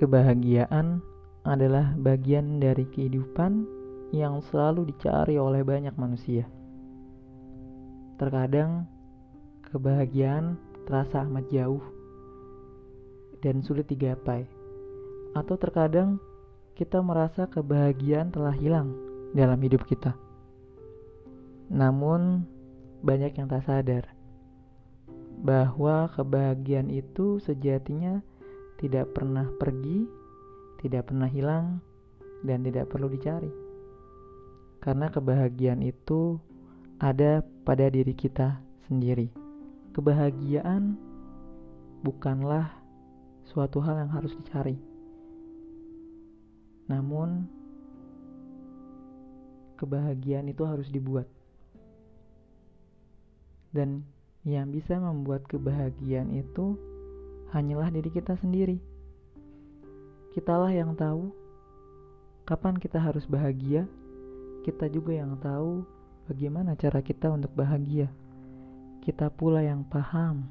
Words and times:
Kebahagiaan 0.00 1.04
adalah 1.44 1.92
bagian 1.92 2.56
dari 2.56 2.88
kehidupan 2.88 3.68
yang 4.16 4.40
selalu 4.48 4.88
dicari 4.88 5.36
oleh 5.36 5.60
banyak 5.60 5.92
manusia. 6.00 6.48
Terkadang 8.16 8.88
kebahagiaan 9.68 10.56
terasa 10.88 11.20
amat 11.28 11.52
jauh 11.52 11.84
dan 13.44 13.60
sulit 13.60 13.92
digapai, 13.92 14.48
atau 15.36 15.60
terkadang 15.60 16.16
kita 16.80 17.04
merasa 17.04 17.44
kebahagiaan 17.44 18.32
telah 18.32 18.56
hilang 18.56 18.96
dalam 19.36 19.60
hidup 19.60 19.84
kita. 19.84 20.16
Namun, 21.68 22.48
banyak 23.04 23.36
yang 23.36 23.52
tak 23.52 23.68
sadar 23.68 24.08
bahwa 25.44 26.08
kebahagiaan 26.16 26.88
itu 26.88 27.36
sejatinya 27.44 28.24
tidak 28.80 29.12
pernah 29.12 29.44
pergi, 29.60 30.08
tidak 30.80 31.12
pernah 31.12 31.28
hilang, 31.28 31.84
dan 32.40 32.64
tidak 32.64 32.88
perlu 32.88 33.12
dicari. 33.12 33.52
Karena 34.80 35.12
kebahagiaan 35.12 35.84
itu 35.84 36.40
ada 36.96 37.44
pada 37.68 37.92
diri 37.92 38.16
kita 38.16 38.56
sendiri. 38.88 39.28
Kebahagiaan 39.92 40.96
bukanlah 42.00 42.72
suatu 43.44 43.84
hal 43.84 44.00
yang 44.00 44.10
harus 44.16 44.32
dicari. 44.32 44.80
Namun, 46.88 47.44
kebahagiaan 49.76 50.48
itu 50.48 50.64
harus 50.64 50.88
dibuat. 50.88 51.28
Dan 53.76 54.08
yang 54.48 54.72
bisa 54.72 54.96
membuat 54.96 55.44
kebahagiaan 55.44 56.32
itu 56.32 56.80
hanyalah 57.50 57.90
diri 57.90 58.10
kita 58.10 58.38
sendiri. 58.38 58.78
Kitalah 60.34 60.70
yang 60.70 60.94
tahu 60.94 61.34
kapan 62.46 62.78
kita 62.78 63.02
harus 63.02 63.26
bahagia, 63.26 63.86
kita 64.62 64.86
juga 64.90 65.14
yang 65.18 65.34
tahu 65.42 65.82
bagaimana 66.30 66.78
cara 66.78 67.02
kita 67.02 67.30
untuk 67.30 67.50
bahagia. 67.58 68.06
Kita 69.00 69.32
pula 69.32 69.64
yang 69.64 69.82
paham 69.88 70.46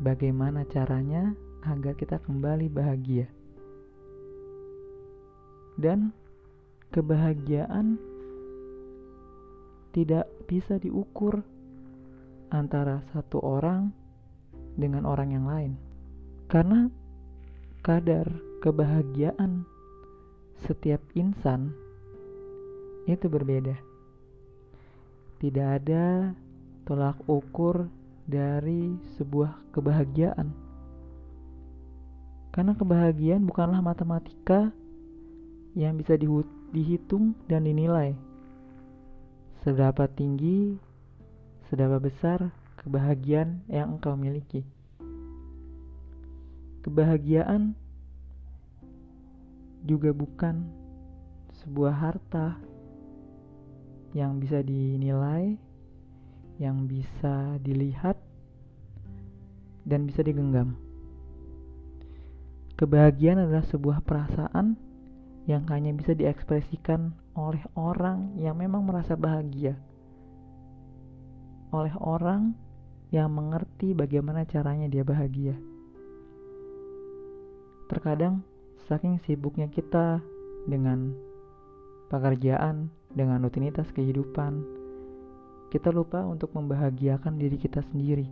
bagaimana 0.00 0.64
caranya 0.64 1.36
agar 1.66 1.92
kita 1.98 2.16
kembali 2.22 2.72
bahagia. 2.72 3.28
Dan 5.76 6.12
kebahagiaan 6.92 8.00
tidak 9.90 10.30
bisa 10.46 10.78
diukur 10.78 11.42
antara 12.50 13.02
satu 13.10 13.42
orang 13.42 13.90
dengan 14.78 15.04
orang 15.04 15.34
yang 15.34 15.46
lain. 15.46 15.89
Karena 16.50 16.90
kadar 17.78 18.26
kebahagiaan 18.58 19.62
setiap 20.66 20.98
insan 21.14 21.70
itu 23.06 23.30
berbeda. 23.30 23.78
Tidak 25.38 25.68
ada 25.78 26.34
tolak 26.82 27.22
ukur 27.30 27.86
dari 28.26 28.98
sebuah 29.14 29.70
kebahagiaan. 29.70 30.50
Karena 32.50 32.74
kebahagiaan 32.74 33.46
bukanlah 33.46 33.78
matematika 33.78 34.74
yang 35.78 35.94
bisa 35.94 36.18
dihitung 36.74 37.38
dan 37.46 37.62
dinilai. 37.62 38.18
Seberapa 39.62 40.10
tinggi, 40.10 40.74
seberapa 41.70 42.02
besar 42.02 42.50
kebahagiaan 42.82 43.62
yang 43.70 43.94
engkau 44.02 44.18
miliki. 44.18 44.79
Kebahagiaan 46.80 47.76
juga 49.84 50.16
bukan 50.16 50.64
sebuah 51.60 51.92
harta 51.92 52.56
yang 54.16 54.40
bisa 54.40 54.64
dinilai, 54.64 55.60
yang 56.56 56.88
bisa 56.88 57.60
dilihat, 57.60 58.16
dan 59.84 60.08
bisa 60.08 60.24
digenggam. 60.24 60.76
Kebahagiaan 62.80 63.44
adalah 63.44 63.64
sebuah 63.68 64.00
perasaan 64.00 64.76
yang 65.44 65.68
hanya 65.68 65.92
bisa 65.92 66.16
diekspresikan 66.16 67.12
oleh 67.36 67.60
orang 67.76 68.40
yang 68.40 68.56
memang 68.56 68.88
merasa 68.88 69.20
bahagia, 69.20 69.76
oleh 71.76 71.92
orang 72.00 72.56
yang 73.12 73.28
mengerti 73.28 73.92
bagaimana 73.92 74.48
caranya 74.48 74.88
dia 74.88 75.04
bahagia. 75.04 75.60
Terkadang 77.90 78.46
saking 78.86 79.18
sibuknya 79.26 79.66
kita 79.66 80.22
dengan 80.70 81.10
pekerjaan, 82.06 82.86
dengan 83.10 83.42
rutinitas 83.42 83.90
kehidupan, 83.90 84.62
kita 85.74 85.90
lupa 85.90 86.22
untuk 86.22 86.54
membahagiakan 86.54 87.34
diri 87.34 87.58
kita 87.58 87.82
sendiri. 87.90 88.30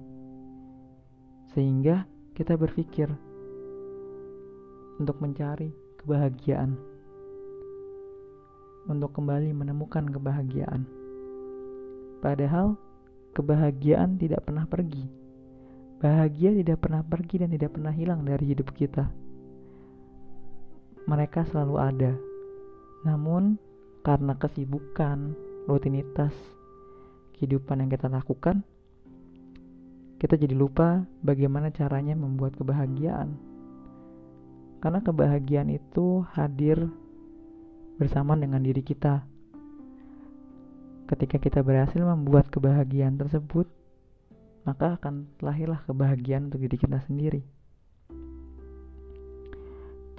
Sehingga 1.59 2.07
kita 2.39 2.55
berpikir 2.55 3.11
untuk 5.03 5.19
mencari 5.19 5.75
kebahagiaan. 6.07 6.79
Untuk 8.87 9.11
kembali 9.11 9.51
menemukan 9.59 10.07
kebahagiaan. 10.07 10.87
Padahal 12.23 12.79
kebahagiaan 13.35 14.23
tidak 14.23 14.47
pernah 14.47 14.71
pergi. 14.71 15.03
Bahagia 15.99 16.55
tidak 16.55 16.79
pernah 16.79 17.03
pergi 17.03 17.43
dan 17.43 17.51
tidak 17.51 17.75
pernah 17.75 17.91
hilang 17.91 18.23
dari 18.23 18.55
hidup 18.55 18.71
kita 18.71 19.28
mereka 21.09 21.49
selalu 21.49 21.75
ada. 21.81 22.13
Namun, 23.09 23.57
karena 24.05 24.37
kesibukan, 24.37 25.33
rutinitas, 25.65 26.37
kehidupan 27.33 27.81
yang 27.81 27.91
kita 27.91 28.13
lakukan, 28.13 28.61
kita 30.21 30.37
jadi 30.37 30.53
lupa 30.53 31.09
bagaimana 31.25 31.73
caranya 31.73 32.13
membuat 32.13 32.61
kebahagiaan. 32.61 33.41
Karena 34.85 35.01
kebahagiaan 35.03 35.73
itu 35.73 36.29
hadir 36.37 36.87
bersama 37.97 38.37
dengan 38.37 38.63
diri 38.63 38.85
kita. 38.85 39.25
Ketika 41.09 41.41
kita 41.41 41.65
berhasil 41.65 41.99
membuat 41.99 42.53
kebahagiaan 42.53 43.17
tersebut, 43.17 43.65
maka 44.69 45.01
akan 45.01 45.25
lahirlah 45.41 45.81
kebahagiaan 45.89 46.53
untuk 46.53 46.61
diri 46.69 46.77
kita 46.77 47.01
sendiri. 47.09 47.43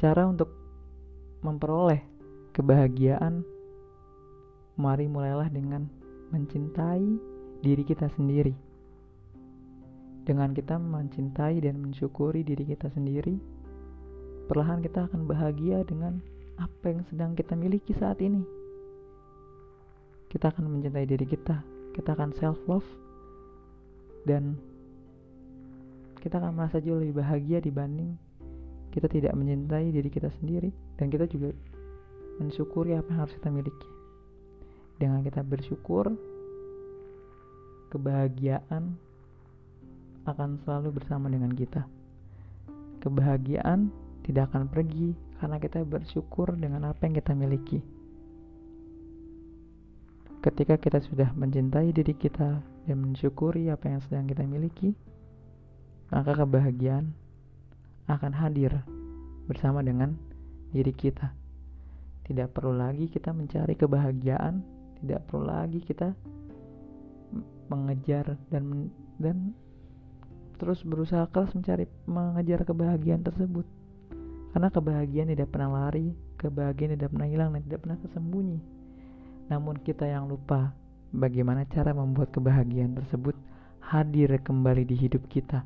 Cara 0.01 0.25
untuk 0.25 0.58
memperoleh 1.39 2.03
kebahagiaan, 2.51 3.43
mari 4.75 5.07
mulailah 5.07 5.47
dengan 5.47 5.87
mencintai 6.35 7.05
diri 7.63 7.83
kita 7.83 8.11
sendiri. 8.15 8.55
Dengan 10.27 10.53
kita 10.53 10.77
mencintai 10.77 11.63
dan 11.63 11.81
mensyukuri 11.81 12.45
diri 12.45 12.67
kita 12.67 12.91
sendiri, 12.93 13.39
perlahan 14.51 14.83
kita 14.83 15.09
akan 15.09 15.25
bahagia 15.25 15.81
dengan 15.87 16.21
apa 16.59 16.91
yang 16.91 17.01
sedang 17.09 17.31
kita 17.33 17.55
miliki 17.55 17.95
saat 17.95 18.19
ini. 18.19 18.43
Kita 20.29 20.53
akan 20.53 20.69
mencintai 20.69 21.07
diri 21.09 21.25
kita, 21.25 21.63
kita 21.97 22.13
akan 22.13 22.29
self 22.37 22.59
love 22.69 22.85
dan 24.29 24.59
kita 26.19 26.37
akan 26.37 26.53
merasa 26.53 26.77
jauh 26.83 26.99
lebih 26.99 27.23
bahagia 27.23 27.63
dibanding 27.63 28.19
kita 28.89 29.05
tidak 29.05 29.33
mencintai 29.37 29.93
diri 29.93 30.09
kita 30.09 30.33
sendiri 30.41 30.73
dan 30.97 31.13
kita 31.13 31.29
juga 31.29 31.53
mensyukuri 32.41 32.97
apa 32.97 33.09
yang 33.11 33.19
harus 33.25 33.33
kita 33.37 33.49
miliki. 33.51 33.89
Dengan 34.99 35.23
kita 35.23 35.41
bersyukur 35.45 36.11
kebahagiaan 37.93 38.97
akan 40.27 40.49
selalu 40.65 40.89
bersama 40.99 41.31
dengan 41.31 41.53
kita. 41.53 41.85
Kebahagiaan 42.99 43.89
tidak 44.27 44.51
akan 44.51 44.67
pergi 44.67 45.15
karena 45.39 45.57
kita 45.57 45.87
bersyukur 45.87 46.51
dengan 46.53 46.91
apa 46.91 47.07
yang 47.07 47.15
kita 47.15 47.31
miliki. 47.31 47.79
Ketika 50.39 50.79
kita 50.79 51.03
sudah 51.03 51.35
mencintai 51.35 51.91
diri 51.91 52.15
kita 52.15 52.63
dan 52.87 52.97
mensyukuri 52.97 53.67
apa 53.67 53.91
yang 53.91 53.99
sedang 54.07 54.25
kita 54.27 54.47
miliki 54.47 54.95
maka 56.09 56.33
kebahagiaan 56.33 57.13
akan 58.09 58.33
hadir 58.33 58.73
bersama 59.45 59.85
dengan 59.85 60.17
diri 60.73 60.93
kita. 60.93 61.29
Tidak 62.25 62.49
perlu 62.49 62.77
lagi 62.77 63.09
kita 63.09 63.33
mencari 63.33 63.73
kebahagiaan, 63.77 64.61
tidak 65.01 65.25
perlu 65.29 65.49
lagi 65.49 65.81
kita 65.81 66.13
mengejar 67.69 68.37
dan 68.49 68.89
dan 69.21 69.53
terus 70.57 70.81
berusaha 70.81 71.29
keras 71.29 71.53
mencari 71.53 71.85
mengejar 72.09 72.65
kebahagiaan 72.65 73.21
tersebut. 73.21 73.65
Karena 74.49 74.73
kebahagiaan 74.73 75.29
tidak 75.29 75.53
pernah 75.53 75.85
lari, 75.85 76.13
kebahagiaan 76.41 76.97
tidak 76.97 77.13
pernah 77.13 77.29
hilang 77.29 77.49
dan 77.53 77.61
tidak 77.69 77.79
pernah 77.85 77.97
tersembunyi. 78.01 78.59
Namun 79.49 79.77
kita 79.85 80.09
yang 80.09 80.25
lupa 80.25 80.73
bagaimana 81.13 81.65
cara 81.69 81.93
membuat 81.93 82.33
kebahagiaan 82.33 82.97
tersebut 82.97 83.37
hadir 83.81 84.29
kembali 84.41 84.85
di 84.85 84.95
hidup 84.97 85.25
kita. 85.29 85.65